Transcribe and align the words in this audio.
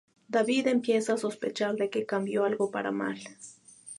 David 0.35 0.65
empieza 0.65 1.13
a 1.13 1.17
sospechar 1.19 1.75
de 1.75 1.91
que 1.91 2.07
cambió 2.07 2.43
algo 2.43 2.71
para 2.71 2.89
mal. 2.91 3.19